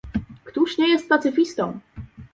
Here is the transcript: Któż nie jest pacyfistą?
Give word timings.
Któż 0.43 0.77
nie 0.77 0.89
jest 0.89 1.09
pacyfistą? 1.09 1.79